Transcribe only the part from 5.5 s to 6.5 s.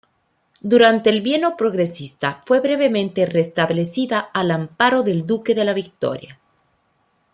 de la Victoria.